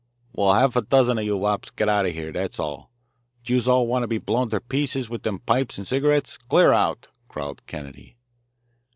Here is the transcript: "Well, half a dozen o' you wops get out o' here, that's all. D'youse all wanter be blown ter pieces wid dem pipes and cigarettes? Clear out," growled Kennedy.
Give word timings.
"Well, 0.33 0.55
half 0.55 0.75
a 0.75 0.81
dozen 0.81 1.19
o' 1.19 1.21
you 1.21 1.37
wops 1.37 1.69
get 1.69 1.87
out 1.87 2.07
o' 2.07 2.09
here, 2.09 2.31
that's 2.31 2.59
all. 2.59 2.89
D'youse 3.43 3.67
all 3.67 3.85
wanter 3.85 4.07
be 4.07 4.17
blown 4.17 4.49
ter 4.49 4.59
pieces 4.59 5.11
wid 5.11 5.21
dem 5.21 5.37
pipes 5.37 5.77
and 5.77 5.85
cigarettes? 5.85 6.39
Clear 6.49 6.73
out," 6.73 7.09
growled 7.27 7.63
Kennedy. 7.67 8.17